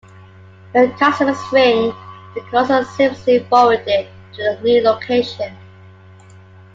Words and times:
When 0.71 0.91
customers 0.97 1.37
ring, 1.51 1.93
their 2.33 2.43
calls 2.45 2.71
are 2.71 2.81
seamlessly 2.83 3.47
forwarded 3.47 4.07
to 4.33 4.41
the 4.41 4.59
new 4.63 4.81
location. 4.81 5.55